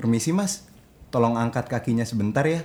Permisi 0.00 0.32
mas, 0.32 0.64
tolong 1.12 1.36
angkat 1.36 1.68
kakinya 1.68 2.08
sebentar 2.08 2.40
ya. 2.48 2.64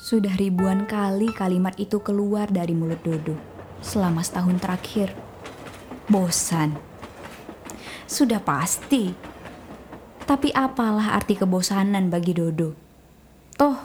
Sudah 0.00 0.32
ribuan 0.40 0.88
kali 0.88 1.28
kalimat 1.36 1.76
itu 1.76 2.00
keluar 2.00 2.48
dari 2.48 2.72
mulut 2.72 3.04
Dodo 3.04 3.36
selama 3.84 4.24
setahun 4.24 4.64
terakhir. 4.64 5.12
Bosan. 6.08 6.72
Sudah 8.08 8.40
pasti. 8.40 9.12
Tapi 10.24 10.56
apalah 10.56 11.12
arti 11.20 11.36
kebosanan 11.36 12.08
bagi 12.08 12.32
Dodo? 12.32 12.72
Toh, 13.60 13.76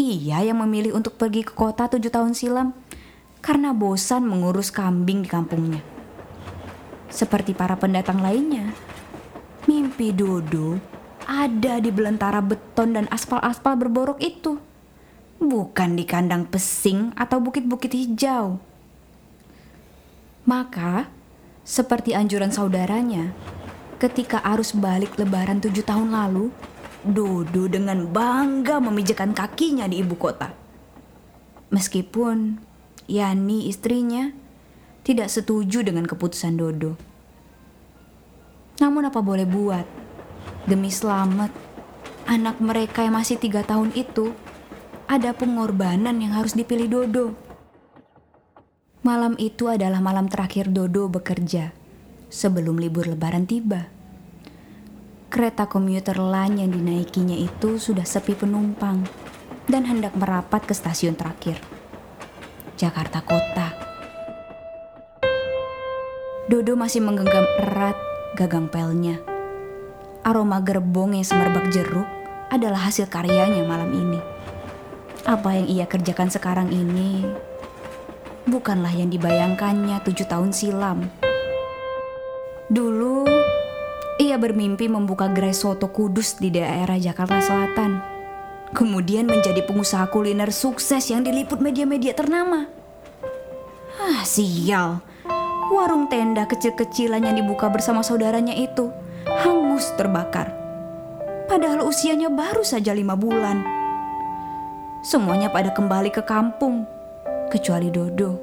ia 0.00 0.40
yang 0.40 0.64
memilih 0.64 0.96
untuk 0.96 1.20
pergi 1.20 1.44
ke 1.44 1.52
kota 1.52 1.92
tujuh 1.92 2.08
tahun 2.08 2.32
silam 2.32 2.85
karena 3.46 3.70
bosan 3.70 4.26
mengurus 4.26 4.74
kambing 4.74 5.22
di 5.22 5.30
kampungnya. 5.30 5.78
Seperti 7.06 7.54
para 7.54 7.78
pendatang 7.78 8.18
lainnya, 8.18 8.74
mimpi 9.70 10.10
Dodo 10.10 10.82
ada 11.30 11.78
di 11.78 11.94
belantara 11.94 12.42
beton 12.42 12.98
dan 12.98 13.06
aspal-aspal 13.06 13.78
berborok 13.78 14.18
itu 14.18 14.58
bukan 15.38 15.94
di 15.94 16.02
kandang 16.02 16.50
pesing 16.50 17.14
atau 17.14 17.38
bukit-bukit 17.38 17.94
hijau. 17.94 18.58
Maka, 20.42 21.06
seperti 21.62 22.18
anjuran 22.18 22.50
saudaranya, 22.50 23.30
ketika 24.02 24.42
arus 24.42 24.74
balik 24.74 25.14
lebaran 25.22 25.62
tujuh 25.62 25.86
tahun 25.86 26.10
lalu, 26.10 26.50
Dodo 27.06 27.70
dengan 27.70 28.10
bangga 28.10 28.82
memijakan 28.82 29.30
kakinya 29.30 29.86
di 29.86 30.02
ibu 30.02 30.18
kota. 30.18 30.50
Meskipun 31.70 32.65
Yani 33.06 33.70
istrinya 33.70 34.34
tidak 35.06 35.30
setuju 35.30 35.86
dengan 35.86 36.02
keputusan 36.10 36.58
Dodo. 36.58 36.98
Namun 38.82 39.06
apa 39.06 39.22
boleh 39.22 39.46
buat, 39.46 39.86
demi 40.66 40.90
selamat 40.90 41.54
anak 42.26 42.58
mereka 42.58 43.06
yang 43.06 43.14
masih 43.14 43.38
tiga 43.38 43.62
tahun 43.62 43.94
itu, 43.94 44.34
ada 45.06 45.30
pengorbanan 45.30 46.18
yang 46.18 46.34
harus 46.34 46.58
dipilih 46.58 46.90
Dodo. 46.90 47.26
Malam 49.06 49.38
itu 49.38 49.70
adalah 49.70 50.02
malam 50.02 50.26
terakhir 50.26 50.66
Dodo 50.66 51.06
bekerja 51.06 51.70
sebelum 52.26 52.82
libur 52.82 53.06
lebaran 53.06 53.46
tiba. 53.46 53.86
Kereta 55.30 55.70
komuter 55.70 56.18
lain 56.18 56.58
yang 56.58 56.74
dinaikinya 56.74 57.38
itu 57.38 57.78
sudah 57.78 58.02
sepi 58.02 58.34
penumpang 58.34 59.06
dan 59.70 59.86
hendak 59.86 60.18
merapat 60.18 60.66
ke 60.66 60.74
stasiun 60.74 61.14
terakhir. 61.14 61.75
Jakarta 62.76 63.24
Kota. 63.24 63.72
Dodo 66.44 66.76
masih 66.76 67.00
menggenggam 67.00 67.48
erat 67.56 67.96
gagang 68.36 68.68
pelnya. 68.68 69.16
Aroma 70.20 70.60
gerbong 70.60 71.16
yang 71.16 71.24
semerbak 71.24 71.72
jeruk 71.72 72.04
adalah 72.52 72.84
hasil 72.84 73.08
karyanya 73.08 73.64
malam 73.64 73.96
ini. 73.96 74.20
Apa 75.24 75.56
yang 75.56 75.66
ia 75.72 75.88
kerjakan 75.88 76.28
sekarang 76.28 76.68
ini 76.68 77.24
bukanlah 78.44 78.92
yang 78.92 79.08
dibayangkannya 79.08 79.96
tujuh 80.04 80.28
tahun 80.28 80.52
silam. 80.52 81.08
Dulu, 82.68 83.24
ia 84.20 84.36
bermimpi 84.36 84.84
membuka 84.92 85.32
gerai 85.32 85.56
soto 85.56 85.88
kudus 85.88 86.36
di 86.36 86.52
daerah 86.52 87.00
Jakarta 87.00 87.40
Selatan. 87.40 88.15
Kemudian 88.74 89.30
menjadi 89.30 89.62
pengusaha 89.62 90.10
kuliner 90.10 90.50
sukses 90.50 91.06
yang 91.12 91.22
diliput 91.22 91.62
media-media 91.62 92.16
ternama. 92.16 92.66
Ah, 93.96 94.26
sial. 94.26 95.04
Warung 95.66 96.06
tenda 96.06 96.46
kecil-kecilan 96.46 97.26
yang 97.26 97.36
dibuka 97.38 97.66
bersama 97.66 98.02
saudaranya 98.06 98.54
itu 98.54 98.94
hangus 99.26 99.90
terbakar. 99.98 100.54
Padahal 101.46 101.86
usianya 101.86 102.30
baru 102.30 102.62
saja 102.62 102.94
lima 102.94 103.14
bulan. 103.14 103.62
Semuanya 105.06 105.50
pada 105.50 105.70
kembali 105.70 106.10
ke 106.10 106.22
kampung, 106.26 106.86
kecuali 107.50 107.90
Dodo. 107.90 108.38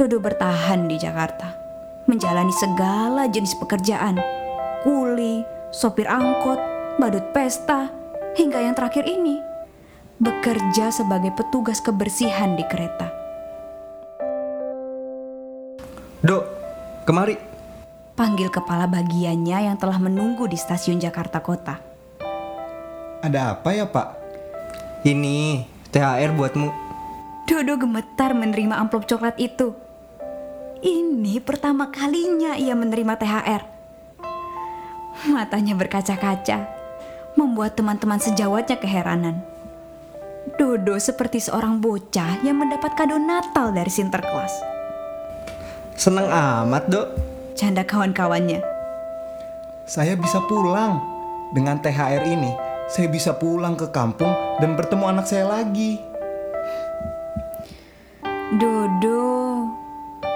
Dodo 0.00 0.16
bertahan 0.16 0.88
di 0.88 0.96
Jakarta, 0.96 1.52
menjalani 2.08 2.52
segala 2.56 3.28
jenis 3.28 3.52
pekerjaan. 3.60 4.16
Kuli, 4.80 5.44
sopir 5.68 6.08
angkot, 6.08 6.56
badut 6.96 7.24
pesta, 7.36 7.92
hingga 8.32 8.64
yang 8.64 8.72
terakhir 8.72 9.04
ini, 9.04 9.44
bekerja 10.20 10.92
sebagai 10.92 11.32
petugas 11.32 11.80
kebersihan 11.80 12.52
di 12.52 12.64
kereta. 12.68 13.08
Dok, 16.20 16.44
kemari. 17.08 17.40
Panggil 18.12 18.52
kepala 18.52 18.84
bagiannya 18.84 19.72
yang 19.72 19.76
telah 19.80 19.96
menunggu 19.96 20.44
di 20.44 20.60
stasiun 20.60 21.00
Jakarta 21.00 21.40
Kota. 21.40 21.80
Ada 23.24 23.56
apa 23.56 23.72
ya 23.72 23.88
pak? 23.88 24.20
Ini 25.08 25.64
THR 25.88 26.36
buatmu. 26.36 26.68
Dodo 27.48 27.80
gemetar 27.80 28.36
menerima 28.36 28.76
amplop 28.76 29.08
coklat 29.08 29.40
itu. 29.40 29.72
Ini 30.84 31.40
pertama 31.40 31.88
kalinya 31.88 32.60
ia 32.60 32.76
menerima 32.76 33.16
THR. 33.16 33.62
Matanya 35.32 35.72
berkaca-kaca, 35.76 36.68
membuat 37.40 37.72
teman-teman 37.80 38.20
sejawatnya 38.20 38.76
keheranan. 38.76 39.49
Dodo 40.56 40.96
seperti 40.96 41.44
seorang 41.44 41.84
bocah 41.84 42.40
yang 42.40 42.56
mendapat 42.56 42.96
kado 42.96 43.20
Natal 43.20 43.76
dari 43.76 43.92
Sinterklas. 43.92 44.52
Seneng 46.00 46.32
amat 46.32 46.88
dok. 46.88 47.06
Canda 47.52 47.84
kawan-kawannya. 47.84 48.64
Saya 49.84 50.16
bisa 50.16 50.40
pulang. 50.48 50.96
Dengan 51.50 51.82
THR 51.82 52.24
ini, 52.30 52.54
saya 52.88 53.10
bisa 53.10 53.34
pulang 53.34 53.74
ke 53.74 53.90
kampung 53.90 54.30
dan 54.62 54.78
bertemu 54.78 55.04
anak 55.12 55.26
saya 55.26 55.50
lagi. 55.50 55.98
Dodo 58.56 59.66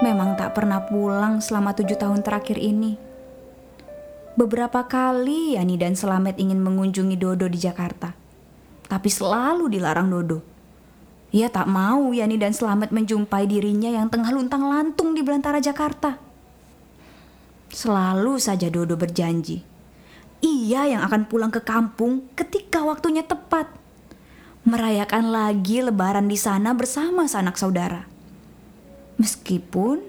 memang 0.04 0.36
tak 0.36 0.58
pernah 0.58 0.82
pulang 0.84 1.40
selama 1.40 1.72
tujuh 1.72 1.96
tahun 1.96 2.20
terakhir 2.20 2.58
ini. 2.60 2.98
Beberapa 4.34 4.84
kali 4.90 5.54
Yani 5.54 5.78
dan 5.78 5.94
Selamet 5.94 6.34
ingin 6.42 6.58
mengunjungi 6.58 7.14
Dodo 7.14 7.46
di 7.46 7.58
Jakarta, 7.62 8.10
tapi 8.86 9.08
selalu 9.08 9.68
dilarang 9.72 10.08
Dodo. 10.08 10.40
Ia 11.34 11.50
tak 11.50 11.66
mau 11.66 12.14
Yani 12.14 12.38
dan 12.38 12.54
Selamet 12.54 12.94
menjumpai 12.94 13.50
dirinya 13.50 13.90
yang 13.90 14.06
tengah 14.06 14.30
luntang-lantung 14.30 15.18
di 15.18 15.22
belantara 15.26 15.58
Jakarta. 15.58 16.14
Selalu 17.74 18.38
saja 18.38 18.70
Dodo 18.70 18.94
berjanji, 18.94 19.66
ia 20.44 20.86
yang 20.86 21.02
akan 21.02 21.26
pulang 21.26 21.50
ke 21.50 21.58
kampung 21.58 22.30
ketika 22.38 22.86
waktunya 22.86 23.26
tepat 23.26 23.66
merayakan 24.64 25.28
lagi 25.28 25.84
lebaran 25.84 26.24
di 26.30 26.40
sana 26.40 26.72
bersama 26.72 27.28
sanak 27.28 27.60
saudara. 27.60 28.08
Meskipun 29.20 30.00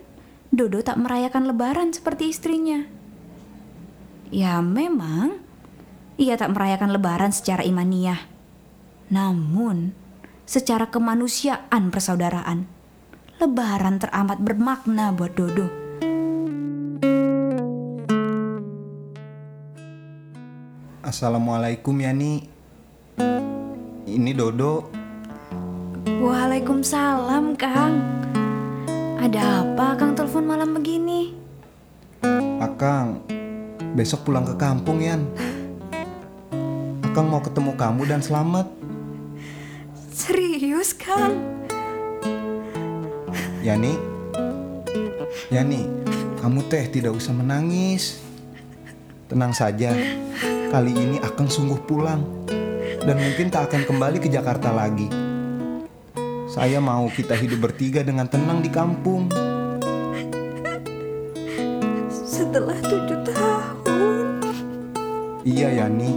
Dodo 0.56 0.80
tak 0.80 0.96
merayakan 0.96 1.52
lebaran 1.52 1.92
seperti 1.92 2.32
istrinya. 2.32 2.88
Ya 4.32 4.64
memang, 4.64 5.44
ia 6.16 6.40
tak 6.40 6.56
merayakan 6.56 6.96
lebaran 6.96 7.36
secara 7.36 7.68
imaniah. 7.68 8.35
Namun, 9.06 9.94
secara 10.50 10.90
kemanusiaan 10.90 11.94
persaudaraan, 11.94 12.66
lebaran 13.38 14.02
teramat 14.02 14.42
bermakna 14.42 15.14
buat 15.14 15.38
Dodo. 15.38 15.70
Assalamualaikum 21.06 21.94
Yani. 22.02 22.50
Ini 24.10 24.32
Dodo. 24.34 24.90
Waalaikumsalam, 26.10 27.54
Kang. 27.62 28.02
Ada 29.22 29.62
apa 29.62 30.02
Kang 30.02 30.18
telepon 30.18 30.50
malam 30.50 30.74
begini? 30.74 31.30
Akang, 32.58 33.22
besok 33.94 34.26
pulang 34.26 34.50
ke 34.50 34.58
kampung 34.58 35.06
Yan. 35.06 35.30
Akang 37.06 37.30
mau 37.30 37.46
ketemu 37.46 37.78
kamu 37.78 38.02
dan 38.10 38.26
selamat. 38.26 38.85
Serius, 40.16 40.96
Kang? 40.96 41.36
Yani, 43.60 44.00
Yani, 45.52 45.84
kamu 46.40 46.72
teh 46.72 46.88
tidak 46.88 47.20
usah 47.20 47.36
menangis. 47.36 48.24
Tenang 49.28 49.52
saja, 49.52 49.92
kali 50.72 50.96
ini 50.96 51.20
Akang 51.20 51.52
sungguh 51.52 51.84
pulang 51.84 52.24
dan 53.04 53.20
mungkin 53.20 53.52
tak 53.52 53.68
akan 53.68 53.84
kembali 53.84 54.24
ke 54.24 54.32
Jakarta 54.32 54.72
lagi. 54.72 55.12
Saya 56.48 56.80
mau 56.80 57.12
kita 57.12 57.36
hidup 57.36 57.68
bertiga 57.68 58.00
dengan 58.00 58.32
tenang 58.32 58.64
di 58.64 58.72
kampung. 58.72 59.28
Setelah 62.08 62.80
tujuh 62.80 63.20
tahun. 63.36 64.26
Iya 65.44 65.84
Yani, 65.84 66.12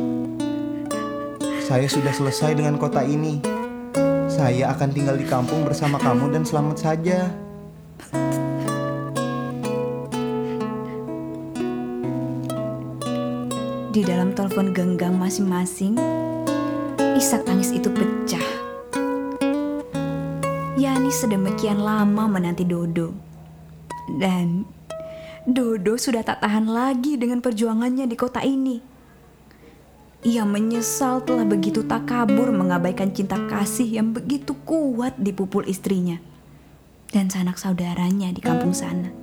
saya 1.66 1.90
sudah 1.90 2.14
selesai 2.14 2.54
dengan 2.54 2.78
kota 2.78 3.02
ini. 3.02 3.57
Saya 4.38 4.70
akan 4.70 4.94
tinggal 4.94 5.18
di 5.18 5.26
kampung 5.26 5.66
bersama 5.66 5.98
kamu 5.98 6.30
dan 6.30 6.46
selamat 6.46 6.78
saja. 6.78 7.26
Di 13.90 14.06
dalam 14.06 14.30
telepon 14.38 14.70
genggam 14.70 15.18
masing-masing, 15.18 15.98
isak 17.18 17.42
tangis 17.50 17.74
itu 17.74 17.90
pecah. 17.90 18.46
Yani 20.78 21.10
sedemikian 21.10 21.82
lama 21.82 22.30
menanti 22.30 22.62
Dodo. 22.62 23.10
Dan 24.22 24.62
Dodo 25.50 25.98
sudah 25.98 26.22
tak 26.22 26.46
tahan 26.46 26.70
lagi 26.70 27.18
dengan 27.18 27.42
perjuangannya 27.42 28.06
di 28.06 28.14
kota 28.14 28.46
ini. 28.46 28.97
Ia 30.26 30.42
menyesal 30.42 31.22
telah 31.22 31.46
begitu 31.46 31.86
tak 31.86 32.10
kabur 32.10 32.50
mengabaikan 32.50 33.14
cinta 33.14 33.38
kasih 33.46 33.86
yang 33.86 34.10
begitu 34.10 34.50
kuat 34.66 35.14
di 35.14 35.30
pupul 35.30 35.62
istrinya 35.62 36.18
dan 37.14 37.30
sanak 37.30 37.54
saudaranya 37.54 38.34
di 38.34 38.42
kampung 38.42 38.74
sana. 38.74 39.14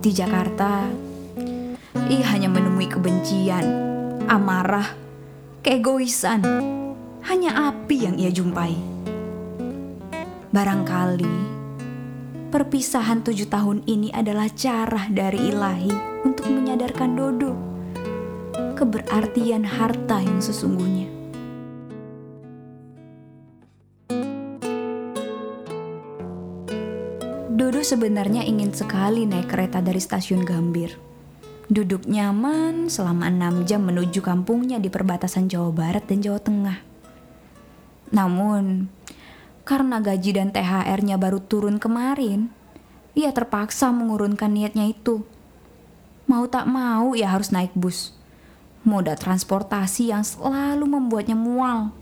Di 0.00 0.10
Jakarta, 0.16 0.88
ia 2.08 2.24
hanya 2.32 2.48
menemui 2.48 2.88
kebencian, 2.88 3.64
amarah, 4.32 4.96
keegoisan. 5.60 6.40
Hanya 7.22 7.70
api 7.70 7.96
yang 8.08 8.16
ia 8.18 8.34
jumpai. 8.34 8.74
Barangkali 10.50 11.60
perpisahan 12.50 13.22
tujuh 13.22 13.46
tahun 13.46 13.84
ini 13.86 14.10
adalah 14.10 14.50
cara 14.50 15.06
dari 15.06 15.52
ilahi 15.54 16.24
untuk 16.26 16.50
menyadarkan 16.50 17.10
Dodo 17.14 17.71
keberartian 18.72 19.62
harta 19.68 20.18
yang 20.24 20.40
sesungguhnya. 20.40 21.08
Dodo 27.52 27.80
sebenarnya 27.84 28.42
ingin 28.48 28.72
sekali 28.72 29.28
naik 29.28 29.52
kereta 29.52 29.84
dari 29.84 30.00
stasiun 30.00 30.42
Gambir. 30.42 30.96
Duduk 31.68 32.08
nyaman 32.08 32.88
selama 32.88 33.28
enam 33.28 33.64
jam 33.68 33.84
menuju 33.86 34.20
kampungnya 34.24 34.80
di 34.82 34.88
perbatasan 34.90 35.46
Jawa 35.48 35.70
Barat 35.72 36.04
dan 36.08 36.24
Jawa 36.24 36.40
Tengah. 36.40 36.78
Namun, 38.12 38.92
karena 39.64 40.02
gaji 40.02 40.36
dan 40.36 40.52
THR-nya 40.52 41.16
baru 41.16 41.40
turun 41.40 41.80
kemarin, 41.80 42.52
ia 43.16 43.32
terpaksa 43.32 43.88
mengurunkan 43.88 44.52
niatnya 44.52 44.90
itu. 44.90 45.24
Mau 46.28 46.44
tak 46.48 46.68
mau, 46.68 47.16
ia 47.16 47.30
harus 47.30 47.52
naik 47.54 47.72
bus 47.72 48.21
moda 48.82 49.14
transportasi 49.14 50.10
yang 50.10 50.26
selalu 50.26 50.86
membuatnya 50.86 51.38
mual. 51.38 51.94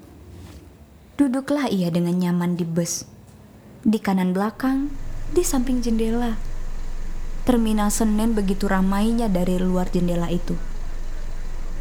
Duduklah 1.20 1.68
ia 1.68 1.92
dengan 1.92 2.16
nyaman 2.16 2.56
di 2.56 2.64
bus. 2.64 3.04
Di 3.84 4.00
kanan 4.00 4.32
belakang, 4.32 4.88
di 5.36 5.44
samping 5.44 5.84
jendela. 5.84 6.40
Terminal 7.44 7.92
Senen 7.92 8.32
begitu 8.32 8.68
ramainya 8.68 9.28
dari 9.28 9.60
luar 9.60 9.92
jendela 9.92 10.32
itu. 10.32 10.56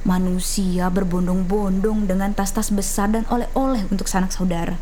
Manusia 0.03 0.87
berbondong-bondong 0.87 2.07
dengan 2.07 2.31
tas-tas 2.31 2.71
besar 2.71 3.11
dan 3.11 3.27
oleh-oleh 3.27 3.87
untuk 3.91 4.07
sanak 4.07 4.31
saudara. 4.31 4.79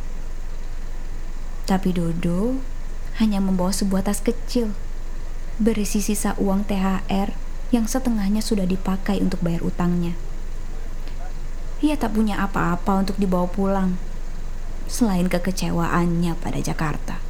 Tapi 1.66 1.94
Dodo 1.94 2.62
hanya 3.18 3.42
membawa 3.42 3.74
sebuah 3.74 4.06
tas 4.06 4.22
kecil 4.22 4.74
berisi 5.58 6.06
sisa 6.06 6.38
uang 6.38 6.70
THR 6.70 7.47
yang 7.68 7.84
setengahnya 7.84 8.40
sudah 8.40 8.64
dipakai 8.64 9.19
untuk 9.19 9.44
bayar 9.44 9.60
utangnya. 9.64 10.16
Ia 11.84 12.00
tak 12.00 12.16
punya 12.16 12.40
apa-apa 12.42 13.06
untuk 13.06 13.19
dibawa 13.19 13.46
pulang, 13.46 14.00
selain 14.90 15.28
kekecewaannya 15.28 16.34
pada 16.40 16.60
Jakarta. 16.64 17.22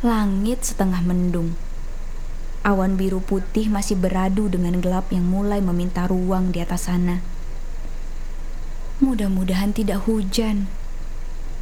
Langit 0.00 0.64
setengah 0.64 1.04
mendung. 1.04 1.60
Awan 2.64 2.96
biru 2.96 3.20
putih 3.20 3.68
masih 3.68 4.00
beradu 4.00 4.48
dengan 4.48 4.80
gelap 4.80 5.12
yang 5.12 5.28
mulai 5.28 5.60
meminta 5.60 6.08
ruang 6.08 6.52
di 6.56 6.64
atas 6.64 6.88
sana. 6.88 7.20
Mudah-mudahan 9.04 9.76
tidak 9.76 10.08
hujan 10.08 10.68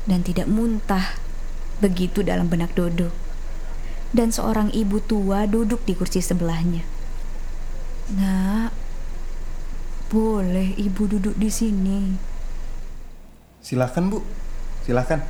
dan 0.06 0.23
tidak 0.23 0.47
muntah. 0.47 1.19
Begitu 1.83 2.23
dalam 2.23 2.51
benak 2.51 2.75
Dodo 2.75 3.28
dan 4.12 4.32
seorang 4.32 4.72
ibu 4.72 5.00
tua 5.05 5.44
duduk 5.44 5.84
di 5.84 5.93
kursi 5.93 6.25
sebelahnya. 6.25 6.84
Nak, 8.16 8.72
boleh 10.08 10.72
ibu 10.81 11.05
duduk 11.05 11.37
di 11.37 11.52
sini. 11.52 12.00
Silahkan 13.60 14.08
bu, 14.08 14.25
silahkan. 14.88 15.20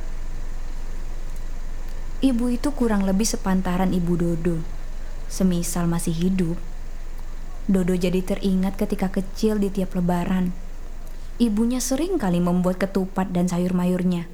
Ibu 2.19 2.51
itu 2.51 2.71
kurang 2.75 3.07
lebih 3.07 3.23
sepantaran 3.23 3.95
ibu 3.95 4.19
Dodo. 4.19 4.59
Semisal 5.31 5.87
masih 5.87 6.11
hidup. 6.11 6.59
Dodo 7.67 7.95
jadi 7.95 8.19
teringat 8.19 8.75
ketika 8.75 9.07
kecil 9.07 9.55
di 9.55 9.71
tiap 9.71 9.95
lebaran. 9.95 10.51
Ibunya 11.39 11.79
sering 11.79 12.19
kali 12.19 12.43
membuat 12.43 12.83
ketupat 12.83 13.31
dan 13.31 13.47
sayur 13.47 13.71
mayurnya. 13.71 14.27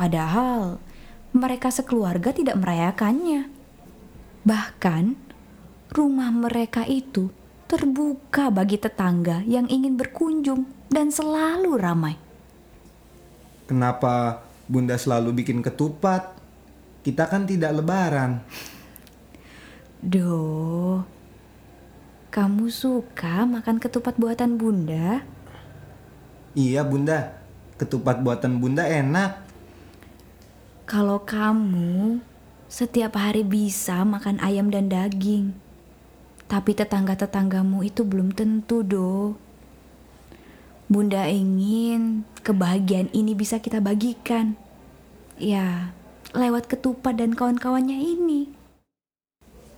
Padahal 0.00 0.80
mereka 1.36 1.68
sekeluarga 1.68 2.32
tidak 2.32 2.56
merayakannya. 2.56 3.59
Bahkan, 4.40 5.04
rumah 5.92 6.32
mereka 6.32 6.88
itu 6.88 7.28
terbuka 7.68 8.48
bagi 8.48 8.80
tetangga 8.80 9.44
yang 9.44 9.68
ingin 9.68 9.94
berkunjung 9.94 10.66
dan 10.90 11.12
selalu 11.12 11.76
ramai. 11.76 12.16
Kenapa 13.68 14.42
Bunda 14.66 14.98
selalu 14.98 15.44
bikin 15.44 15.62
ketupat? 15.62 16.34
Kita 17.06 17.30
kan 17.30 17.46
tidak 17.46 17.78
lebaran. 17.78 18.42
Do, 20.00 21.04
kamu 22.32 22.72
suka 22.72 23.44
makan 23.44 23.76
ketupat 23.76 24.16
buatan 24.16 24.56
Bunda? 24.56 25.22
Iya 26.56 26.82
Bunda, 26.82 27.36
ketupat 27.76 28.24
buatan 28.24 28.58
Bunda 28.58 28.88
enak. 28.88 29.46
Kalau 30.88 31.22
kamu 31.22 32.18
setiap 32.70 33.18
hari 33.18 33.42
bisa 33.42 34.06
makan 34.06 34.38
ayam 34.38 34.70
dan 34.70 34.86
daging. 34.86 35.58
Tapi 36.46 36.70
tetangga-tetanggamu 36.78 37.82
itu 37.82 38.06
belum 38.06 38.30
tentu, 38.30 38.86
Do. 38.86 39.34
Bunda 40.90 41.26
ingin 41.30 42.26
kebahagiaan 42.42 43.10
ini 43.14 43.34
bisa 43.34 43.62
kita 43.62 43.78
bagikan. 43.78 44.58
Ya, 45.38 45.94
lewat 46.34 46.66
ketupat 46.66 47.18
dan 47.18 47.34
kawan-kawannya 47.38 47.94
ini. 47.94 48.50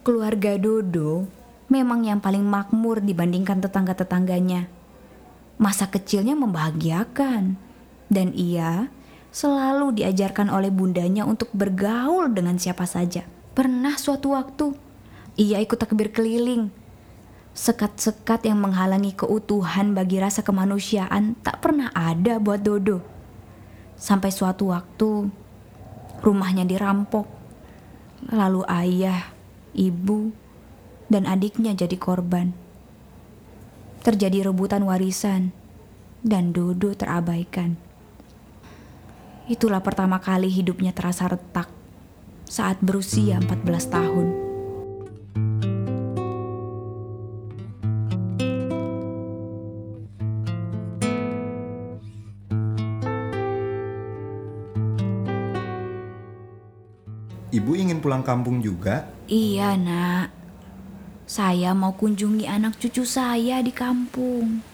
Keluarga 0.02 0.56
Dodo 0.56 1.28
memang 1.68 2.08
yang 2.08 2.18
paling 2.18 2.42
makmur 2.42 3.04
dibandingkan 3.04 3.60
tetangga-tetangganya. 3.60 4.72
Masa 5.60 5.88
kecilnya 5.92 6.32
membahagiakan. 6.32 7.60
Dan 8.12 8.28
ia 8.36 8.92
selalu 9.32 9.96
diajarkan 9.96 10.52
oleh 10.52 10.68
bundanya 10.68 11.24
untuk 11.24 11.48
bergaul 11.56 12.28
dengan 12.28 12.60
siapa 12.60 12.84
saja. 12.84 13.24
Pernah 13.56 13.96
suatu 13.96 14.36
waktu, 14.36 14.76
ia 15.40 15.58
ikut 15.58 15.80
takbir 15.80 16.12
keliling. 16.12 16.68
Sekat-sekat 17.52 18.48
yang 18.48 18.60
menghalangi 18.60 19.12
keutuhan 19.12 19.92
bagi 19.92 20.20
rasa 20.20 20.40
kemanusiaan 20.44 21.36
tak 21.40 21.64
pernah 21.64 21.88
ada 21.92 22.36
buat 22.40 22.60
Dodo. 22.60 23.04
Sampai 23.96 24.32
suatu 24.32 24.72
waktu, 24.72 25.28
rumahnya 26.20 26.64
dirampok. 26.64 27.28
Lalu 28.32 28.64
ayah, 28.68 29.32
ibu, 29.76 30.32
dan 31.12 31.28
adiknya 31.28 31.76
jadi 31.76 31.96
korban. 32.00 32.56
Terjadi 34.00 34.48
rebutan 34.48 34.88
warisan, 34.88 35.52
dan 36.24 36.56
Dodo 36.56 36.96
terabaikan. 36.96 37.91
Itulah 39.52 39.84
pertama 39.84 40.16
kali 40.16 40.48
hidupnya 40.48 40.96
terasa 40.96 41.28
retak 41.28 41.68
saat 42.48 42.80
berusia 42.80 43.36
14 43.36 43.84
tahun. 43.84 44.26
Ibu 57.52 57.76
ingin 57.76 58.00
pulang 58.00 58.24
kampung 58.24 58.64
juga? 58.64 59.04
Iya, 59.28 59.76
Nak. 59.76 60.32
Saya 61.28 61.76
mau 61.76 61.92
kunjungi 61.92 62.48
anak 62.48 62.80
cucu 62.80 63.04
saya 63.04 63.60
di 63.60 63.68
kampung. 63.68 64.71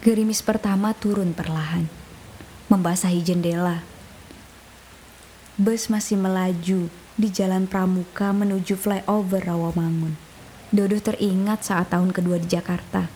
Gerimis 0.00 0.40
pertama 0.40 0.96
turun 0.96 1.36
perlahan, 1.36 1.84
membasahi 2.72 3.20
jendela. 3.20 3.84
Bus 5.60 5.92
masih 5.92 6.16
melaju 6.16 6.88
di 7.20 7.28
jalan 7.28 7.68
Pramuka 7.68 8.32
menuju 8.32 8.80
flyover 8.80 9.44
Rawamangun. 9.44 10.16
Dodo 10.72 10.96
teringat 11.04 11.68
saat 11.68 11.92
tahun 11.92 12.16
kedua 12.16 12.40
di 12.40 12.48
Jakarta. 12.48 13.12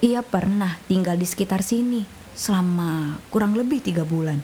Ia 0.00 0.24
pernah 0.24 0.80
tinggal 0.88 1.20
di 1.20 1.28
sekitar 1.28 1.60
sini 1.60 2.08
selama 2.32 3.20
kurang 3.28 3.52
lebih 3.52 3.84
tiga 3.84 4.08
bulan 4.08 4.40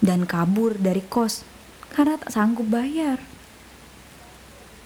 dan 0.00 0.24
kabur 0.24 0.80
dari 0.80 1.04
kos 1.04 1.44
karena 1.92 2.16
tak 2.16 2.32
sanggup 2.32 2.64
bayar. 2.72 3.20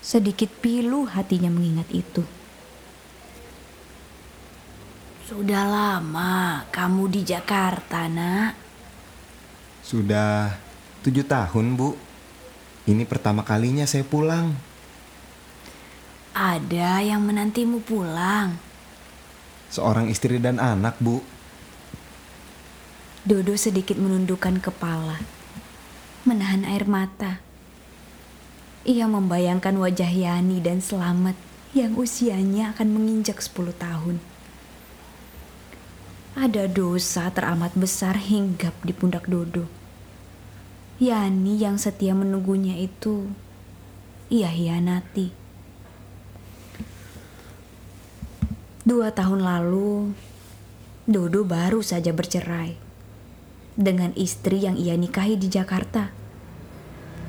Sedikit 0.03 0.51
pilu 0.51 1.07
hatinya 1.07 1.47
mengingat 1.47 1.87
itu. 1.95 2.40
Sudah 5.31 5.63
lama 5.63 6.67
kamu 6.75 7.07
di 7.07 7.23
Jakarta, 7.23 8.11
nak. 8.11 8.59
Sudah 9.79 10.59
tujuh 11.07 11.23
tahun, 11.23 11.79
Bu. 11.79 11.95
Ini 12.91 13.07
pertama 13.07 13.47
kalinya 13.47 13.87
saya 13.87 14.03
pulang. 14.03 14.51
Ada 16.35 17.07
yang 17.07 17.23
menantimu 17.23 17.79
pulang. 17.79 18.59
Seorang 19.71 20.11
istri 20.11 20.43
dan 20.43 20.59
anak, 20.59 20.99
Bu. 20.99 21.23
Dodo 23.23 23.55
sedikit 23.55 24.03
menundukkan 24.03 24.59
kepala, 24.59 25.23
menahan 26.27 26.67
air 26.67 26.91
mata. 26.91 27.39
Ia 28.83 29.07
membayangkan 29.07 29.79
wajah 29.79 30.11
Yani 30.11 30.59
dan 30.59 30.83
Selamat 30.83 31.39
yang 31.71 31.95
usianya 31.95 32.75
akan 32.75 32.99
menginjak 32.99 33.39
10 33.39 33.71
tahun. 33.79 34.40
Ada 36.41 36.73
dosa 36.73 37.29
teramat 37.29 37.77
besar 37.77 38.17
hinggap 38.17 38.73
di 38.81 38.97
pundak 38.97 39.29
Dodo. 39.29 39.69
Yani 40.97 41.61
yang 41.61 41.77
setia 41.77 42.17
menunggunya 42.17 42.81
itu, 42.81 43.29
ia 44.33 44.49
hianati. 44.49 45.37
Dua 48.89 49.13
tahun 49.13 49.45
lalu, 49.45 50.17
Dodo 51.05 51.45
baru 51.45 51.85
saja 51.85 52.09
bercerai 52.17 52.81
dengan 53.77 54.17
istri 54.17 54.65
yang 54.65 54.81
ia 54.81 54.97
nikahi 54.97 55.37
di 55.37 55.53
Jakarta. 55.53 56.09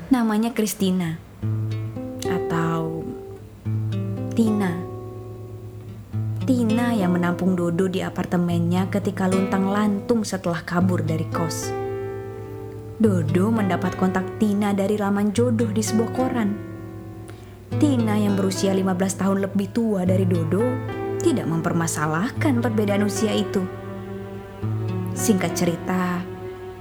Namanya 0.08 0.56
Christina 0.56 1.20
atau 2.24 3.04
Tina. 4.32 4.91
Tina 6.42 6.90
yang 6.90 7.14
menampung 7.14 7.54
Dodo 7.54 7.86
di 7.86 8.02
apartemennya 8.02 8.90
ketika 8.90 9.30
luntang 9.30 9.70
lantung 9.70 10.26
setelah 10.26 10.58
kabur 10.66 10.98
dari 10.98 11.22
kos. 11.30 11.70
Dodo 12.98 13.54
mendapat 13.54 13.94
kontak 13.94 14.26
Tina 14.42 14.74
dari 14.74 14.98
laman 14.98 15.30
jodoh 15.30 15.70
di 15.70 15.78
sebuah 15.78 16.10
koran. 16.10 16.50
Tina 17.78 18.18
yang 18.18 18.34
berusia 18.34 18.74
15 18.74 18.90
tahun 19.22 19.38
lebih 19.46 19.70
tua 19.70 20.02
dari 20.02 20.26
Dodo 20.26 20.66
tidak 21.22 21.46
mempermasalahkan 21.46 22.58
perbedaan 22.58 23.06
usia 23.06 23.30
itu. 23.30 23.62
Singkat 25.14 25.54
cerita, 25.54 26.26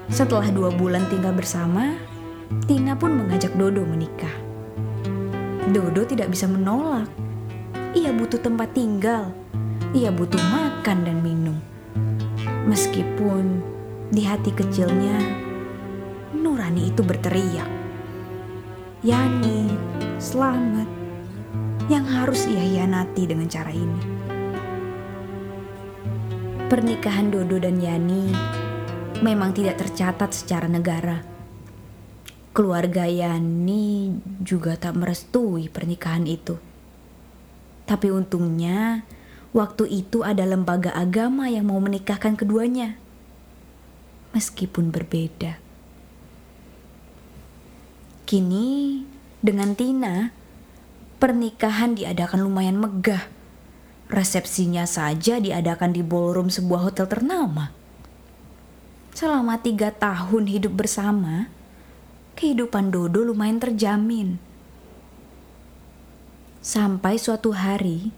setelah 0.10 0.50
dua 0.50 0.74
bulan 0.74 1.06
tinggal 1.06 1.38
bersama, 1.38 2.02
Tina 2.66 2.98
pun 2.98 3.14
mengajak 3.14 3.54
Dodo 3.54 3.86
menikah. 3.86 4.34
Dodo 5.70 6.02
tidak 6.02 6.34
bisa 6.34 6.50
menolak. 6.50 7.06
Ia 7.94 8.10
butuh 8.10 8.40
tempat 8.40 8.72
tinggal, 8.74 9.41
ia 9.92 10.08
butuh 10.08 10.40
makan 10.40 11.04
dan 11.04 11.20
minum. 11.20 11.58
Meskipun 12.64 13.60
di 14.08 14.24
hati 14.24 14.56
kecilnya, 14.56 15.20
Nurani 16.32 16.88
itu 16.88 17.04
berteriak. 17.04 17.68
Yani, 19.04 19.68
selamat, 20.16 20.88
yang 21.92 22.08
harus 22.08 22.48
ia 22.48 22.64
hianati 22.64 23.28
dengan 23.28 23.52
cara 23.52 23.72
ini. 23.76 24.02
Pernikahan 26.72 27.28
Dodo 27.28 27.60
dan 27.60 27.84
Yani 27.84 28.32
memang 29.20 29.52
tidak 29.52 29.84
tercatat 29.84 30.32
secara 30.32 30.72
negara. 30.72 31.20
Keluarga 32.56 33.04
Yani 33.04 34.16
juga 34.40 34.80
tak 34.80 34.96
merestui 34.96 35.68
pernikahan 35.68 36.24
itu. 36.24 36.56
Tapi 37.84 38.08
untungnya, 38.08 39.04
waktu 39.52 39.88
itu 39.88 40.24
ada 40.24 40.44
lembaga 40.48 40.92
agama 40.96 41.48
yang 41.48 41.72
mau 41.72 41.80
menikahkan 41.80 42.36
keduanya. 42.36 43.00
Meskipun 44.32 44.96
berbeda. 44.96 45.60
Kini, 48.24 49.04
dengan 49.44 49.76
Tina, 49.76 50.32
pernikahan 51.20 52.00
diadakan 52.00 52.48
lumayan 52.48 52.80
megah 52.80 53.42
Resepsinya 54.12 54.84
saja 54.84 55.40
diadakan 55.40 55.96
di 55.96 56.04
ballroom 56.04 56.52
sebuah 56.52 56.92
hotel 56.92 57.08
ternama. 57.08 57.72
Selama 59.16 59.56
tiga 59.64 59.88
tahun 59.88 60.52
hidup 60.52 60.84
bersama, 60.84 61.48
kehidupan 62.36 62.92
Dodo 62.92 63.24
lumayan 63.24 63.64
terjamin. 63.64 64.36
Sampai 66.60 67.16
suatu 67.16 67.56
hari, 67.56 68.12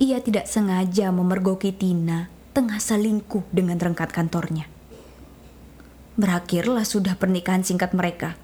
ia 0.00 0.18
tidak 0.24 0.48
sengaja 0.48 1.12
memergoki 1.12 1.70
Tina 1.70 2.32
tengah 2.56 2.80
selingkuh 2.80 3.44
dengan 3.52 3.76
rengkat 3.76 4.10
kantornya. 4.10 4.66
Berakhirlah 6.16 6.88
sudah 6.88 7.14
pernikahan 7.14 7.62
singkat 7.62 7.92
mereka. 7.92 8.34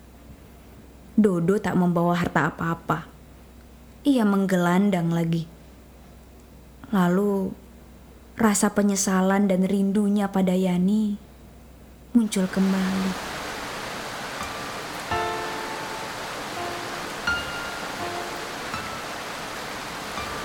Dodo 1.16 1.56
tak 1.56 1.74
membawa 1.74 2.14
harta 2.14 2.52
apa-apa. 2.52 3.08
Ia 4.06 4.22
menggelandang 4.22 5.10
lagi 5.10 5.56
Lalu 6.94 7.50
rasa 8.38 8.70
penyesalan 8.70 9.50
dan 9.50 9.66
rindunya 9.66 10.30
pada 10.30 10.54
Yani 10.54 11.18
muncul 12.14 12.46
kembali. 12.46 13.35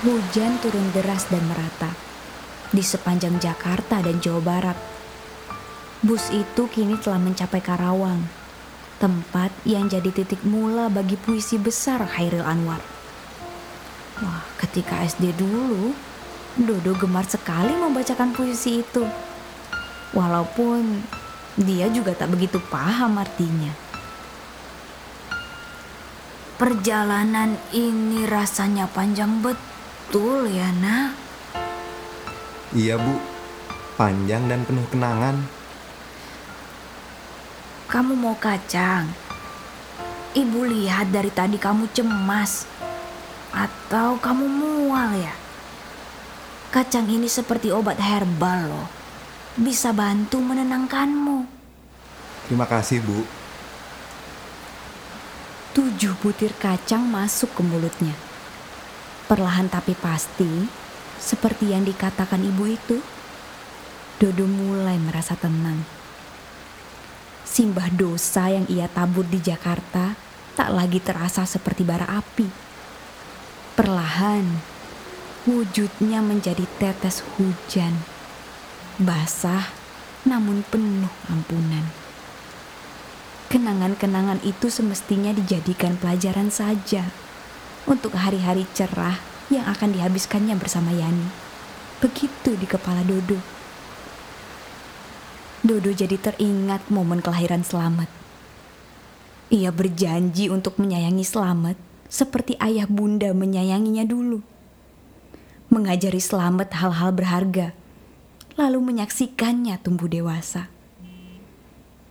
Hujan 0.02 0.58
turun 0.58 0.90
deras 0.90 1.30
dan 1.30 1.46
merata 1.46 1.94
di 2.74 2.82
sepanjang 2.82 3.38
Jakarta 3.38 4.02
dan 4.02 4.18
Jawa 4.18 4.42
Barat. 4.42 4.74
Bus 6.02 6.26
itu 6.34 6.66
kini 6.66 6.98
telah 6.98 7.22
mencapai 7.22 7.62
Karawang, 7.62 8.26
tempat 8.98 9.54
yang 9.62 9.86
jadi 9.86 10.10
titik 10.10 10.42
mula 10.42 10.90
bagi 10.90 11.14
puisi 11.14 11.54
besar 11.54 12.02
Khairil 12.02 12.42
Anwar. 12.42 12.82
Wah, 14.26 14.42
ketika 14.58 15.06
SD 15.06 15.38
dulu, 15.38 15.94
Dodo 16.58 16.98
gemar 16.98 17.30
sekali 17.30 17.70
membacakan 17.70 18.34
puisi 18.34 18.82
itu. 18.82 19.06
Walaupun 20.18 20.98
dia 21.54 21.86
juga 21.86 22.18
tak 22.18 22.34
begitu 22.34 22.58
paham 22.58 23.22
artinya. 23.22 23.70
Perjalanan 26.58 27.54
ini 27.70 28.26
rasanya 28.26 28.90
panjang 28.90 29.38
betul 29.38 29.71
ya 30.50 30.68
nak. 30.80 31.14
Iya 32.72 32.96
bu, 32.96 33.14
panjang 34.00 34.48
dan 34.48 34.64
penuh 34.64 34.88
kenangan. 34.88 35.36
Kamu 37.92 38.16
mau 38.16 38.32
kacang? 38.40 39.12
Ibu 40.32 40.64
lihat 40.64 41.12
dari 41.12 41.28
tadi 41.28 41.60
kamu 41.60 41.92
cemas. 41.92 42.64
Atau 43.52 44.16
kamu 44.16 44.48
mual 44.48 45.12
ya? 45.20 45.34
Kacang 46.72 47.04
ini 47.04 47.28
seperti 47.28 47.68
obat 47.68 48.00
herbal 48.00 48.72
loh. 48.72 48.88
Bisa 49.60 49.92
bantu 49.92 50.40
menenangkanmu. 50.40 51.44
Terima 52.48 52.64
kasih, 52.64 53.04
Bu. 53.04 53.28
Tujuh 55.76 56.16
butir 56.24 56.56
kacang 56.56 57.04
masuk 57.04 57.52
ke 57.52 57.60
mulutnya. 57.60 58.31
Perlahan 59.32 59.72
tapi 59.72 59.96
pasti, 59.96 60.68
seperti 61.16 61.72
yang 61.72 61.88
dikatakan 61.88 62.44
ibu 62.44 62.68
itu, 62.68 63.00
Dodo 64.20 64.44
mulai 64.44 65.00
merasa 65.00 65.32
tenang. 65.40 65.88
Simbah 67.48 67.88
dosa 67.96 68.52
yang 68.52 68.68
ia 68.68 68.92
tabur 68.92 69.24
di 69.24 69.40
Jakarta 69.40 70.12
tak 70.52 70.68
lagi 70.68 71.00
terasa 71.00 71.48
seperti 71.48 71.80
bara 71.80 72.04
api. 72.20 72.44
Perlahan, 73.72 74.44
Wujudnya 75.48 76.20
menjadi 76.20 76.68
tetes 76.76 77.24
hujan, 77.34 78.04
basah 79.00 79.72
namun 80.28 80.60
penuh 80.68 81.08
ampunan. 81.32 81.88
Kenangan-kenangan 83.48 84.44
itu 84.44 84.68
semestinya 84.68 85.32
dijadikan 85.32 85.96
pelajaran 85.96 86.52
saja 86.52 87.31
untuk 87.88 88.14
hari-hari 88.14 88.66
cerah 88.72 89.18
yang 89.50 89.66
akan 89.68 89.94
dihabiskannya 89.94 90.54
bersama 90.56 90.94
Yani. 90.94 91.28
Begitu 92.02 92.58
di 92.58 92.66
kepala 92.66 93.02
Dodo. 93.06 93.38
Dodo 95.62 95.90
jadi 95.94 96.18
teringat 96.18 96.90
momen 96.90 97.22
kelahiran 97.22 97.62
Selamat. 97.62 98.10
Ia 99.52 99.70
berjanji 99.70 100.50
untuk 100.50 100.80
menyayangi 100.82 101.22
Selamat 101.22 101.76
seperti 102.10 102.58
ayah 102.58 102.90
bunda 102.90 103.30
menyayanginya 103.32 104.04
dulu 104.04 104.52
mengajari 105.72 106.20
selamat 106.20 106.68
hal-hal 106.76 107.16
berharga 107.16 107.72
lalu 108.60 108.92
menyaksikannya 108.92 109.80
tumbuh 109.80 110.04
dewasa. 110.04 110.68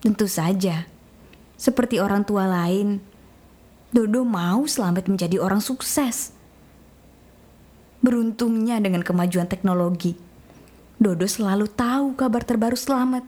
Tentu 0.01 0.25
saja, 0.25 0.89
seperti 1.61 2.01
orang 2.01 2.25
tua 2.25 2.49
lain, 2.49 2.97
Dodo 3.91 4.23
mau 4.23 4.63
selamat 4.63 5.11
menjadi 5.11 5.35
orang 5.43 5.59
sukses. 5.59 6.31
Beruntungnya 7.99 8.79
dengan 8.79 9.03
kemajuan 9.03 9.51
teknologi, 9.51 10.15
Dodo 10.95 11.27
selalu 11.27 11.67
tahu 11.67 12.15
kabar 12.15 12.39
terbaru 12.47 12.79
Selamat. 12.79 13.27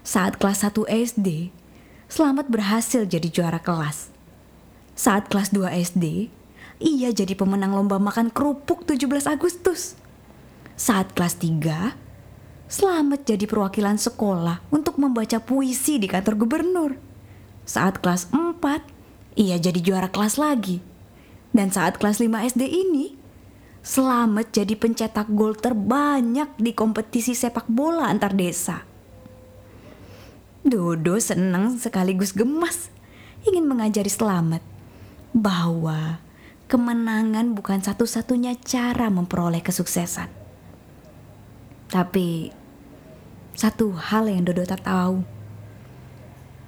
Saat 0.00 0.40
kelas 0.40 0.64
1 0.64 0.88
SD, 0.88 1.52
Selamat 2.08 2.48
berhasil 2.48 3.04
jadi 3.04 3.28
juara 3.28 3.60
kelas. 3.60 4.08
Saat 4.96 5.28
kelas 5.28 5.52
2 5.52 5.68
SD, 5.84 6.32
ia 6.80 7.12
jadi 7.12 7.36
pemenang 7.36 7.76
lomba 7.76 8.00
makan 8.00 8.32
kerupuk 8.32 8.88
17 8.88 9.28
Agustus. 9.28 10.00
Saat 10.80 11.12
kelas 11.12 11.36
3, 11.36 11.92
Selamat 12.72 13.28
jadi 13.28 13.44
perwakilan 13.44 14.00
sekolah 14.00 14.64
untuk 14.72 14.96
membaca 14.96 15.36
puisi 15.44 16.00
di 16.00 16.08
kantor 16.08 16.40
gubernur. 16.40 16.96
Saat 17.68 18.00
kelas 18.00 18.32
4, 18.32 19.01
ia 19.36 19.56
jadi 19.56 19.80
juara 19.80 20.08
kelas 20.08 20.36
lagi. 20.36 20.84
Dan 21.52 21.68
saat 21.68 22.00
kelas 22.00 22.20
5 22.20 22.48
SD 22.56 22.64
ini, 22.64 23.06
Selamat 23.82 24.54
jadi 24.54 24.78
pencetak 24.78 25.26
gol 25.34 25.58
terbanyak 25.58 26.54
di 26.54 26.70
kompetisi 26.70 27.34
sepak 27.34 27.66
bola 27.66 28.06
antar 28.06 28.30
desa. 28.30 28.86
Dodo 30.62 31.18
senang 31.18 31.74
sekaligus 31.82 32.30
gemas 32.30 32.94
ingin 33.42 33.66
mengajari 33.66 34.06
Selamat 34.06 34.62
bahwa 35.34 36.22
kemenangan 36.70 37.58
bukan 37.58 37.82
satu-satunya 37.82 38.54
cara 38.62 39.10
memperoleh 39.10 39.58
kesuksesan. 39.58 40.30
Tapi 41.90 42.54
satu 43.58 43.98
hal 43.98 44.30
yang 44.30 44.46
Dodo 44.46 44.62
tak 44.62 44.86
tahu, 44.86 45.26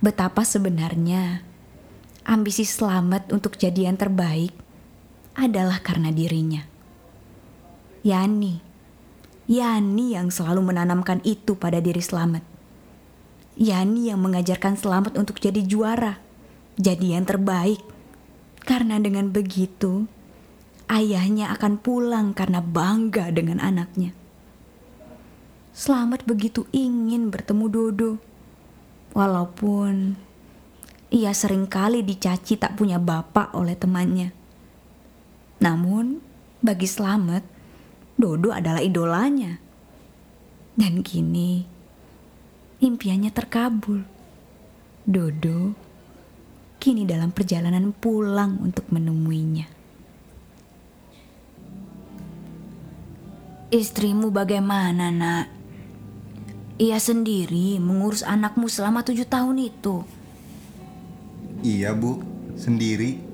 betapa 0.02 0.42
sebenarnya 0.42 1.46
ambisi 2.24 2.64
Selamat 2.64 3.28
untuk 3.30 3.60
jadi 3.60 3.92
terbaik 4.00 4.52
adalah 5.36 5.78
karena 5.84 6.08
dirinya. 6.08 6.64
Yani. 8.00 8.64
Yani 9.44 10.16
yang 10.16 10.32
selalu 10.32 10.72
menanamkan 10.72 11.20
itu 11.20 11.52
pada 11.52 11.76
diri 11.84 12.00
Selamat. 12.00 12.40
Yani 13.60 14.08
yang 14.08 14.24
mengajarkan 14.24 14.80
Selamat 14.80 15.20
untuk 15.20 15.36
jadi 15.36 15.60
juara, 15.60 16.16
jadi 16.80 17.20
terbaik. 17.28 17.84
Karena 18.64 18.96
dengan 18.96 19.28
begitu, 19.28 20.08
ayahnya 20.88 21.52
akan 21.52 21.76
pulang 21.76 22.32
karena 22.32 22.64
bangga 22.64 23.28
dengan 23.28 23.60
anaknya. 23.60 24.16
Selamat 25.76 26.24
begitu 26.24 26.64
ingin 26.72 27.28
bertemu 27.28 27.66
Dodo. 27.68 28.12
Walaupun 29.12 30.23
ia 31.14 31.30
sering 31.30 31.70
kali 31.70 32.02
dicaci 32.02 32.58
tak 32.58 32.74
punya 32.74 32.98
bapak 32.98 33.54
oleh 33.54 33.78
temannya. 33.78 34.34
Namun, 35.62 36.18
bagi 36.58 36.90
Selamat, 36.90 37.46
Dodo 38.18 38.50
adalah 38.50 38.82
idolanya. 38.82 39.62
Dan 40.74 41.06
kini 41.06 41.62
impiannya 42.82 43.30
terkabul. 43.30 44.02
Dodo 45.06 45.78
kini 46.82 47.06
dalam 47.06 47.30
perjalanan 47.30 47.94
pulang 47.94 48.58
untuk 48.58 48.90
menemuinya. 48.90 49.70
Istrimu 53.70 54.34
bagaimana 54.34 55.14
nak? 55.14 55.46
Ia 56.76 56.98
sendiri 56.98 57.78
mengurus 57.78 58.26
anakmu 58.26 58.66
selama 58.66 59.06
tujuh 59.06 59.30
tahun 59.30 59.62
itu. 59.62 60.02
Iya 61.64 61.96
bu, 61.96 62.20
sendiri. 62.60 63.24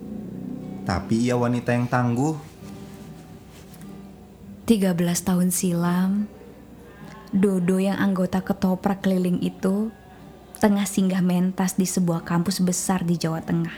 Tapi 0.87 1.27
ia 1.27 1.35
wanita 1.35 1.75
yang 1.75 1.91
tangguh 1.91 2.39
13 4.71 4.95
tahun 5.03 5.51
silam, 5.51 6.31
Dodo 7.35 7.83
yang 7.83 7.99
anggota 7.99 8.39
ketoprak 8.39 9.03
keliling 9.03 9.43
itu 9.43 9.91
tengah 10.63 10.87
singgah 10.87 11.27
mentas 11.27 11.75
di 11.75 11.91
sebuah 11.91 12.23
kampus 12.23 12.63
besar 12.63 13.03
di 13.03 13.19
Jawa 13.19 13.43
Tengah. 13.43 13.75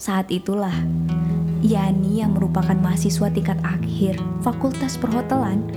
Saat 0.00 0.32
itulah, 0.32 0.72
Yani 1.60 2.24
yang 2.24 2.32
merupakan 2.32 2.80
mahasiswa 2.80 3.28
tingkat 3.28 3.60
akhir 3.60 4.16
Fakultas 4.40 4.96
Perhotelan 4.96 5.68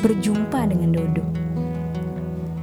berjumpa 0.00 0.64
dengan 0.64 0.96
Dodo. 0.96 1.45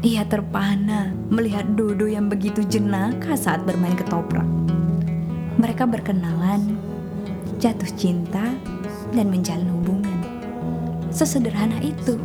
Ia 0.04 0.28
terpana 0.28 1.16
melihat 1.32 1.64
Dodo 1.80 2.12
yang 2.12 2.28
begitu 2.28 2.60
jenaka 2.68 3.40
saat 3.40 3.64
bermain 3.64 3.96
ketoprak. 3.96 4.44
Mereka 5.56 5.88
berkenalan, 5.88 6.76
jatuh 7.56 7.88
cinta, 7.96 8.52
dan 9.16 9.32
menjalin 9.32 9.72
hubungan. 9.72 10.20
Sesederhana 11.08 11.80
itu. 11.80 12.20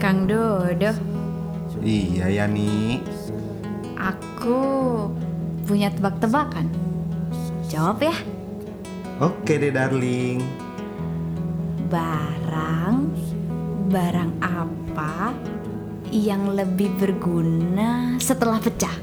Kang 0.00 0.24
Dodo. 0.24 0.96
Iya 1.84 2.32
ya 2.32 2.44
nih. 2.48 3.04
Aku 4.00 4.56
punya 5.68 5.92
tebak-tebakan. 5.92 6.64
Jawab 7.68 8.08
ya. 8.08 8.16
Oke 9.20 9.60
deh 9.60 9.68
darling. 9.68 10.63
Barang 11.94 13.14
barang 13.86 14.42
apa 14.42 15.30
yang 16.10 16.50
lebih 16.50 16.90
berguna 16.98 18.18
setelah 18.18 18.58
pecah? 18.58 18.98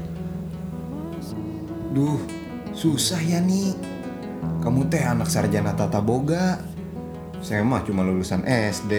Duh, 1.96 2.20
Susah 2.76 3.16
ya 3.24 3.40
nih. 3.40 3.72
Kamu 4.60 4.92
teh 4.92 5.00
anak 5.00 5.32
sarjana 5.32 5.72
tata 5.72 6.04
boga. 6.04 6.60
Saya 7.40 7.64
mah 7.64 7.80
cuma 7.80 8.04
lulusan 8.04 8.44
SD. 8.44 8.92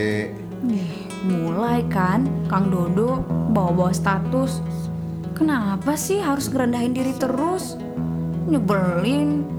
Nih, 0.65 1.05
mulai 1.29 1.85
kan 1.85 2.25
Kang 2.49 2.73
Dodo 2.73 3.21
bawa-bawa 3.53 3.93
status. 3.93 4.61
Kenapa 5.37 5.93
sih 5.93 6.17
harus 6.17 6.49
ngerendahin 6.49 6.97
diri 6.97 7.13
terus? 7.13 7.77
Nyebelin. 8.49 9.52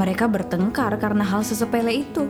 Mereka 0.00 0.32
bertengkar 0.32 0.96
karena 0.96 1.28
hal 1.28 1.44
sesepele 1.44 1.92
itu. 1.92 2.24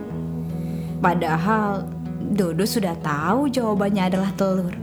Padahal 0.99 1.87
Dodo 2.19 2.67
sudah 2.67 2.99
tahu 2.99 3.47
jawabannya 3.47 4.11
adalah 4.11 4.35
telur. 4.35 4.75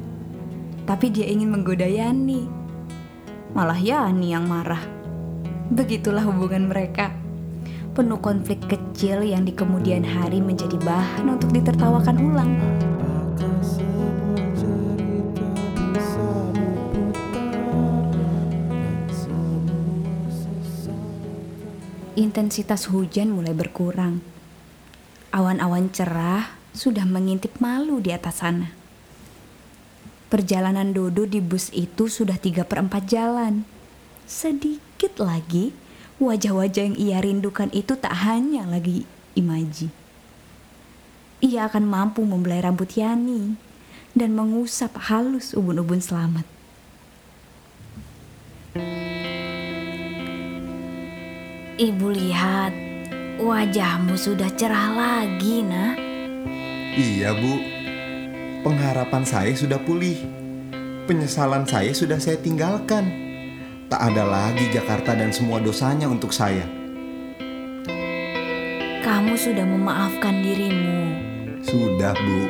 Tapi 0.88 1.12
dia 1.12 1.28
ingin 1.28 1.52
menggoda 1.52 1.84
Yani 1.84 2.48
malah 3.52 3.76
Yani 3.76 4.32
yang 4.32 4.48
marah. 4.48 4.80
Begitulah 5.68 6.24
hubungan 6.24 6.68
mereka. 6.68 7.12
Penuh 7.92 8.20
konflik 8.22 8.62
kecil 8.70 9.20
yang 9.20 9.44
di 9.44 9.52
kemudian 9.52 10.06
hari 10.06 10.40
menjadi 10.40 10.78
bahan 10.80 11.28
untuk 11.28 11.52
ditertawakan 11.52 12.16
ulang. 12.16 12.52
Intensitas 22.18 22.90
hujan 22.90 23.30
mulai 23.30 23.54
berkurang. 23.54 24.18
Awan-awan 25.30 25.86
cerah 25.94 26.50
sudah 26.74 27.06
mengintip 27.06 27.62
malu 27.62 28.02
di 28.02 28.10
atas 28.10 28.42
sana. 28.42 28.74
Perjalanan 30.26 30.90
Dodo 30.90 31.30
di 31.30 31.38
bus 31.38 31.70
itu 31.70 32.10
sudah 32.10 32.34
tiga 32.34 32.66
per 32.66 32.82
empat 32.82 33.06
jalan. 33.06 33.62
Sedikit 34.26 35.14
lagi, 35.22 35.70
wajah-wajah 36.18 36.90
yang 36.90 36.98
ia 36.98 37.22
rindukan 37.22 37.70
itu 37.70 37.94
tak 37.94 38.18
hanya 38.26 38.66
lagi 38.66 39.06
Imaji. 39.38 39.86
Ia 41.38 41.70
akan 41.70 41.86
mampu 41.86 42.26
membelai 42.26 42.66
rambut 42.66 42.98
Yani 42.98 43.54
dan 44.18 44.34
mengusap 44.34 44.90
halus 45.06 45.54
ubun-ubun 45.54 46.02
selamat. 46.02 46.57
Ibu 51.78 52.10
lihat, 52.10 52.74
wajahmu 53.38 54.18
sudah 54.18 54.50
cerah 54.58 54.98
lagi, 54.98 55.62
nak. 55.62 55.94
Iya, 56.98 57.38
Bu 57.38 57.78
pengharapan 58.68 59.22
saya 59.22 59.52
sudah 59.54 59.78
pulih. 59.80 60.18
Penyesalan 61.08 61.64
saya 61.64 61.94
sudah 61.94 62.20
saya 62.20 62.36
tinggalkan. 62.36 63.08
Tak 63.88 64.12
ada 64.12 64.28
lagi 64.28 64.68
Jakarta 64.68 65.16
dan 65.16 65.32
semua 65.32 65.56
dosanya 65.62 66.04
untuk 66.04 66.36
saya. 66.36 66.68
Kamu 69.00 69.32
sudah 69.40 69.64
memaafkan 69.64 70.44
dirimu. 70.44 71.00
Sudah, 71.64 72.12
Bu. 72.12 72.40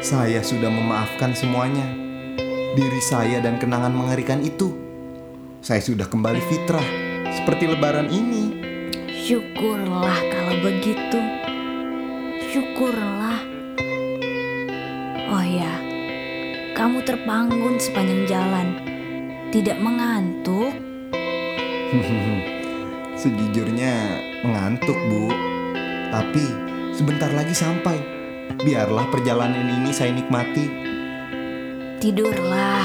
Saya 0.00 0.40
sudah 0.40 0.72
memaafkan 0.72 1.36
semuanya. 1.36 1.84
Diri 2.72 3.02
saya 3.04 3.44
dan 3.44 3.60
kenangan 3.60 3.92
mengerikan 3.92 4.40
itu. 4.40 4.72
Saya 5.60 5.84
sudah 5.84 6.08
kembali 6.08 6.40
fitrah 6.48 6.88
seperti 7.28 7.68
lebaran 7.68 8.08
ini. 8.08 8.51
Syukurlah 9.32 10.20
kalau 10.28 10.60
begitu. 10.60 11.20
Syukurlah. 12.52 13.40
Oh 15.32 15.40
ya, 15.40 15.72
kamu 16.76 17.00
terbangun 17.00 17.80
sepanjang 17.80 18.28
jalan. 18.28 18.76
Tidak 19.48 19.80
mengantuk? 19.80 20.76
Sejujurnya 23.24 24.20
mengantuk, 24.44 25.00
Bu. 25.08 25.32
Tapi 26.12 26.44
sebentar 26.92 27.32
lagi 27.32 27.56
sampai. 27.56 27.96
Biarlah 28.60 29.08
perjalanan 29.08 29.80
ini 29.80 29.96
saya 29.96 30.12
nikmati. 30.12 30.68
Tidurlah. 32.04 32.84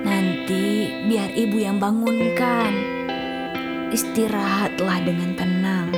Nanti 0.00 0.88
biar 1.12 1.28
ibu 1.36 1.60
yang 1.60 1.76
bangunkan. 1.76 2.89
Istirahatlah 3.90 5.02
dengan 5.02 5.34
tenang. 5.34 5.90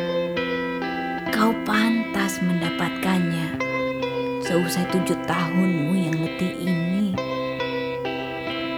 Kau 1.29 1.53
pantas 1.69 2.41
mendapatkannya. 2.41 3.61
Seusai 4.41 4.89
tujuh 4.89 5.21
tahunmu 5.29 5.93
yang 5.93 6.17
letih 6.17 6.57
ini. 6.57 7.13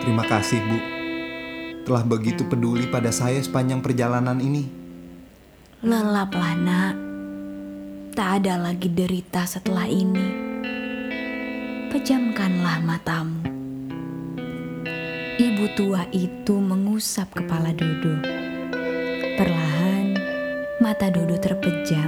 Terima 0.02 0.26
kasih, 0.26 0.58
Bu. 0.66 0.78
Telah 1.86 2.02
begitu 2.02 2.42
peduli 2.42 2.90
pada 2.90 3.14
saya 3.14 3.38
sepanjang 3.38 3.86
perjalanan 3.86 4.42
ini. 4.42 4.66
Lelaplah 5.86 6.54
nak. 6.58 6.94
Tak 8.18 8.42
ada 8.42 8.66
lagi 8.66 8.90
derita 8.90 9.46
setelah 9.46 9.86
ini. 9.86 10.26
Pejamkanlah 11.94 12.82
matamu. 12.82 13.46
Ibu 15.38 15.64
tua 15.78 16.02
itu 16.10 16.58
mengusap 16.58 17.30
kepala 17.30 17.70
Dodo. 17.70 18.33
Perlahan, 19.34 20.14
mata 20.78 21.10
Dodo 21.10 21.34
terpejam. 21.34 22.06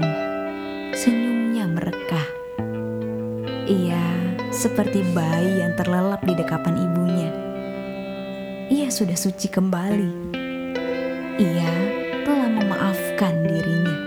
Senyumnya 0.94 1.66
merekah. 1.66 2.22
Ia 3.66 3.98
seperti 4.54 5.02
bayi 5.10 5.58
yang 5.58 5.74
terlelap 5.74 6.22
di 6.22 6.38
dekapan 6.38 6.78
ibunya. 6.78 7.30
Ia 8.70 8.86
sudah 8.94 9.18
suci 9.18 9.50
kembali. 9.50 10.38
Ia 11.42 11.72
telah 12.22 12.46
memaafkan 12.46 13.42
dirinya. 13.42 13.98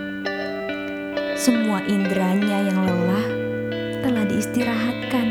Semua 1.36 1.84
inderanya 1.84 2.72
yang 2.72 2.88
lelah 2.88 3.26
telah 4.00 4.24
diistirahatkan. 4.24 5.28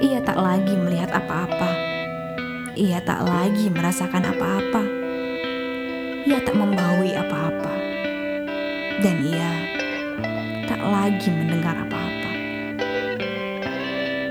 Ia 0.00 0.24
tak 0.24 0.40
lagi 0.40 0.72
melihat 0.80 1.12
apa-apa. 1.12 1.76
Ia 2.72 3.04
tak 3.04 3.20
lagi 3.20 3.68
merasakan 3.68 4.32
apa-apa. 4.32 4.93
Ia 6.24 6.40
tak 6.40 6.56
membawi 6.56 7.12
apa-apa. 7.12 7.74
Dan 9.04 9.28
ia 9.28 9.50
tak 10.64 10.80
lagi 10.80 11.28
mendengar 11.28 11.84
apa-apa. 11.84 12.30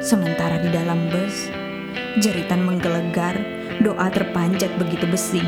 Sementara 0.02 0.58
di 0.58 0.74
dalam 0.74 1.06
bus, 1.14 1.54
jeritan 2.18 2.66
menggelegar, 2.66 3.38
doa 3.86 4.10
terpanjat 4.10 4.74
begitu 4.82 5.06
besing. 5.06 5.46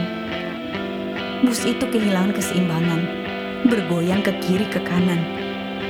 Bus 1.41 1.65
itu 1.65 1.81
kehilangan 1.81 2.37
keseimbangan, 2.37 3.01
bergoyang 3.65 4.21
ke 4.21 4.29
kiri 4.45 4.69
ke 4.69 4.85
kanan, 4.85 5.25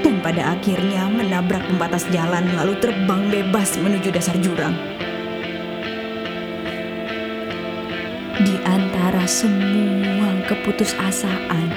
dan 0.07 0.23
pada 0.23 0.55
akhirnya 0.55 1.11
menabrak 1.11 1.67
pembatas 1.67 2.07
jalan 2.15 2.47
lalu 2.55 2.79
terbang 2.79 3.27
bebas 3.27 3.75
menuju 3.75 4.07
dasar 4.07 4.39
jurang. 4.39 4.79
Semua 9.25 10.29
keputusasaan 10.45 11.67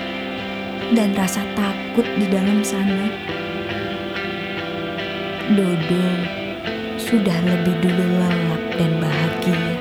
dan 0.93 1.17
rasa 1.17 1.41
takut 1.57 2.05
di 2.21 2.29
dalam 2.29 2.61
sana, 2.61 3.09
Dodo 5.49 6.09
sudah 7.01 7.41
lebih 7.41 7.73
dulu 7.81 8.05
lelap 8.05 8.63
dan 8.77 8.93
bahagia. 9.01 9.78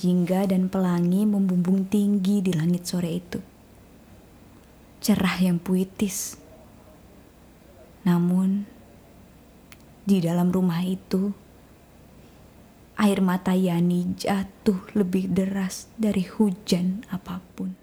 Jingga 0.00 0.48
dan 0.48 0.72
pelangi 0.72 1.28
membumbung 1.28 1.84
tinggi 1.84 2.40
di 2.40 2.56
langit 2.56 2.88
sore 2.88 3.12
itu. 3.12 3.40
Cerah 5.04 5.36
yang 5.40 5.60
puitis. 5.60 6.40
Namun, 8.08 8.64
di 10.08 10.24
dalam 10.24 10.48
rumah 10.48 10.80
itu, 10.80 11.36
air 13.00 13.20
mata 13.24 13.56
Yani 13.56 14.16
jatuh 14.16 14.92
lebih 14.92 15.32
deras 15.32 15.88
dari 15.96 16.24
hujan 16.24 17.04
apa 17.08 17.40
pun. 17.56 17.79